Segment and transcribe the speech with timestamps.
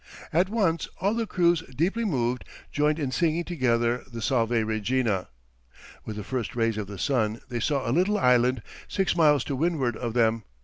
[0.33, 5.27] At once all the crews deeply moved, joined in singing together the Salve Regina.
[6.05, 9.55] With the first rays of the sun they saw a little island, six miles to
[9.55, 10.41] windward of them.